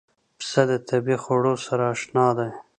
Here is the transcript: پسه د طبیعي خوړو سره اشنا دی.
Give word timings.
پسه 0.39 0.61
د 0.69 0.71
طبیعي 0.89 1.17
خوړو 1.23 1.53
سره 1.65 1.83
اشنا 1.93 2.27
دی. 2.37 2.49